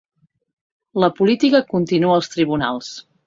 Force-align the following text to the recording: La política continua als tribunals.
La 1.03 1.09
política 1.19 1.61
continua 1.75 2.17
als 2.21 2.31
tribunals. 2.37 2.91